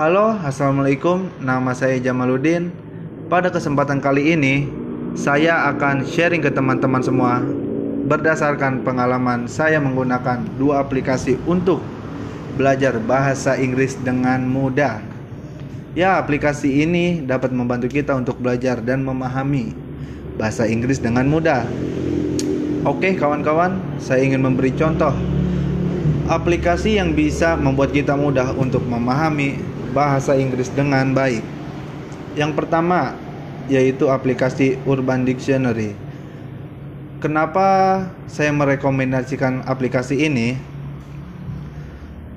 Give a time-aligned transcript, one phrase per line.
[0.00, 1.28] Halo, Assalamualaikum.
[1.36, 2.72] Nama saya Jamaluddin.
[3.28, 4.64] Pada kesempatan kali ini,
[5.12, 7.44] saya akan sharing ke teman-teman semua
[8.08, 11.84] berdasarkan pengalaman saya menggunakan dua aplikasi untuk
[12.56, 15.04] belajar bahasa Inggris dengan mudah.
[15.92, 19.76] Ya, aplikasi ini dapat membantu kita untuk belajar dan memahami
[20.40, 21.68] bahasa Inggris dengan mudah.
[22.88, 25.12] Oke, kawan-kawan, saya ingin memberi contoh
[26.30, 29.58] aplikasi yang bisa membuat kita mudah untuk memahami
[29.90, 31.42] bahasa Inggris dengan baik.
[32.38, 33.18] Yang pertama
[33.66, 35.94] yaitu aplikasi Urban Dictionary.
[37.22, 40.58] Kenapa saya merekomendasikan aplikasi ini?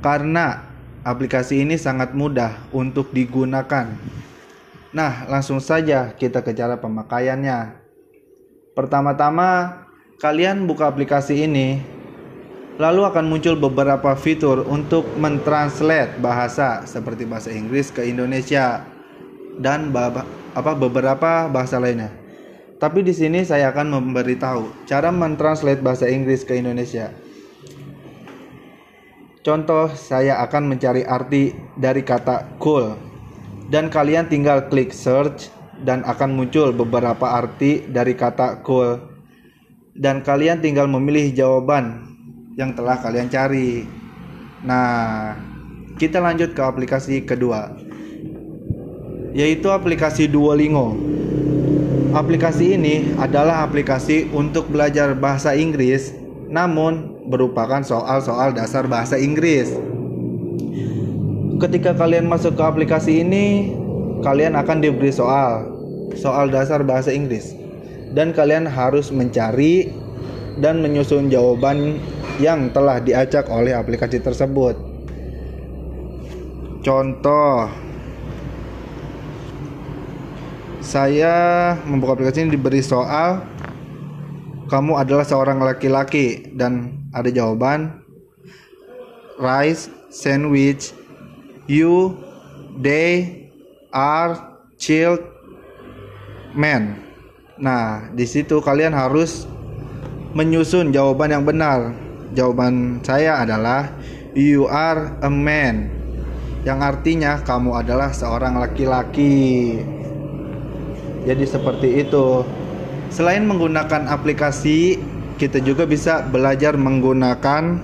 [0.00, 0.64] Karena
[1.04, 3.92] aplikasi ini sangat mudah untuk digunakan.
[4.96, 7.76] Nah, langsung saja kita ke cara pemakaiannya.
[8.72, 9.84] Pertama-tama,
[10.16, 11.99] kalian buka aplikasi ini
[12.80, 18.88] Lalu akan muncul beberapa fitur untuk mentranslate bahasa seperti bahasa Inggris ke Indonesia
[19.60, 19.92] dan
[20.56, 22.08] apa beberapa bahasa lainnya.
[22.80, 27.12] Tapi di sini saya akan memberitahu cara mentranslate bahasa Inggris ke Indonesia.
[29.44, 32.96] Contoh, saya akan mencari arti dari kata cool
[33.68, 35.52] dan kalian tinggal klik search
[35.84, 39.00] dan akan muncul beberapa arti dari kata cool
[39.96, 42.09] dan kalian tinggal memilih jawaban
[42.60, 43.88] yang telah kalian cari.
[44.60, 45.32] Nah,
[45.96, 47.72] kita lanjut ke aplikasi kedua,
[49.32, 50.92] yaitu aplikasi Duolingo.
[52.12, 56.12] Aplikasi ini adalah aplikasi untuk belajar bahasa Inggris,
[56.52, 59.72] namun merupakan soal-soal dasar bahasa Inggris.
[61.62, 63.72] Ketika kalian masuk ke aplikasi ini,
[64.20, 65.64] kalian akan diberi soal,
[66.18, 67.54] soal dasar bahasa Inggris,
[68.12, 69.94] dan kalian harus mencari
[70.58, 72.02] dan menyusun jawaban
[72.40, 74.74] yang telah diacak oleh aplikasi tersebut.
[76.80, 77.68] Contoh,
[80.80, 83.44] saya membuka aplikasi ini diberi soal,
[84.72, 88.00] kamu adalah seorang laki-laki dan ada jawaban
[89.36, 90.94] rice sandwich
[91.68, 92.16] you
[92.80, 93.44] they
[93.92, 95.20] are child
[96.56, 97.02] men.
[97.60, 99.44] Nah, di situ kalian harus
[100.32, 101.92] menyusun jawaban yang benar.
[102.30, 103.90] Jawaban saya adalah
[104.38, 106.00] you are a man
[106.60, 109.80] yang artinya kamu adalah seorang laki-laki.
[111.24, 112.44] Jadi seperti itu.
[113.10, 115.00] Selain menggunakan aplikasi,
[115.40, 117.80] kita juga bisa belajar menggunakan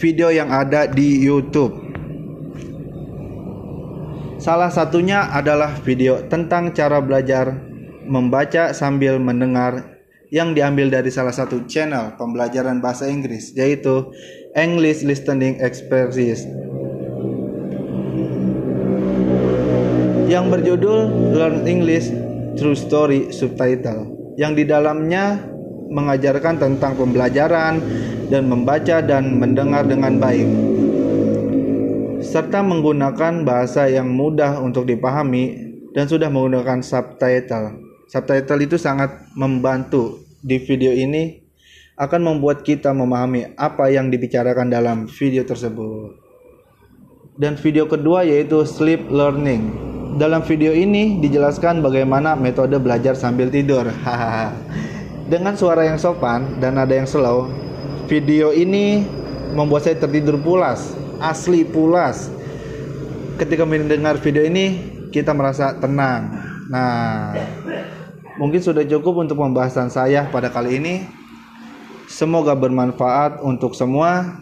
[0.00, 1.76] video yang ada di YouTube.
[4.42, 7.62] Salah satunya adalah video tentang cara belajar
[8.08, 9.91] membaca sambil mendengar
[10.32, 14.08] yang diambil dari salah satu channel pembelajaran bahasa Inggris yaitu
[14.56, 16.48] English Listening Expertise
[20.32, 22.08] yang berjudul Learn English
[22.56, 24.08] True Story Subtitle
[24.40, 25.36] yang di dalamnya
[25.92, 27.84] mengajarkan tentang pembelajaran
[28.32, 30.48] dan membaca dan mendengar dengan baik
[32.24, 37.91] serta menggunakan bahasa yang mudah untuk dipahami dan sudah menggunakan subtitle.
[38.12, 41.40] Subtitle itu sangat membantu di video ini
[41.96, 46.20] akan membuat kita memahami apa yang dibicarakan dalam video tersebut.
[47.40, 49.72] Dan video kedua yaitu sleep learning.
[50.20, 53.88] Dalam video ini dijelaskan bagaimana metode belajar sambil tidur.
[55.32, 57.48] Dengan suara yang sopan dan ada yang slow,
[58.12, 59.08] video ini
[59.56, 62.28] membuat saya tertidur pulas, asli pulas.
[63.40, 66.44] Ketika mendengar video ini, kita merasa tenang.
[66.68, 67.36] Nah,
[68.40, 70.94] Mungkin sudah cukup untuk pembahasan saya pada kali ini.
[72.08, 74.40] Semoga bermanfaat untuk semua.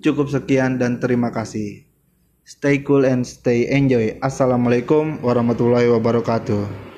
[0.00, 1.86] Cukup sekian dan terima kasih.
[2.46, 4.18] Stay cool and stay enjoy.
[4.18, 6.89] Assalamualaikum warahmatullahi wabarakatuh.